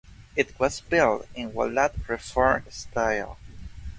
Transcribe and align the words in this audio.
It 0.35 0.59
was 0.59 0.81
built 0.81 1.27
in 1.35 1.53
Wallach 1.53 1.93
reform 2.09 2.63
style. 2.71 3.37